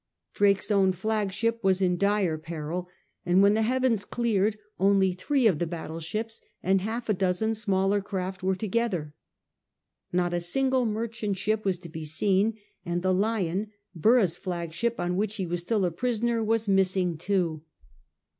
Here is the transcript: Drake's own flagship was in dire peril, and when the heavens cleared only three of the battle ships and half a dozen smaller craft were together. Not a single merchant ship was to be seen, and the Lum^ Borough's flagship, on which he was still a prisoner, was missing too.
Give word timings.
Drake's 0.33 0.71
own 0.71 0.93
flagship 0.93 1.63
was 1.63 1.79
in 1.79 1.95
dire 1.95 2.39
peril, 2.39 2.89
and 3.23 3.43
when 3.43 3.53
the 3.53 3.61
heavens 3.61 4.03
cleared 4.03 4.57
only 4.79 5.13
three 5.13 5.45
of 5.45 5.59
the 5.59 5.67
battle 5.67 5.99
ships 5.99 6.41
and 6.63 6.81
half 6.81 7.07
a 7.07 7.13
dozen 7.13 7.53
smaller 7.53 8.01
craft 8.01 8.41
were 8.41 8.55
together. 8.55 9.13
Not 10.11 10.33
a 10.33 10.41
single 10.41 10.87
merchant 10.87 11.37
ship 11.37 11.63
was 11.63 11.77
to 11.77 11.87
be 11.89 12.03
seen, 12.03 12.57
and 12.83 13.03
the 13.03 13.13
Lum^ 13.13 13.67
Borough's 13.93 14.37
flagship, 14.37 14.99
on 14.99 15.17
which 15.17 15.35
he 15.35 15.45
was 15.45 15.61
still 15.61 15.85
a 15.85 15.91
prisoner, 15.91 16.43
was 16.43 16.67
missing 16.67 17.15
too. 17.15 17.61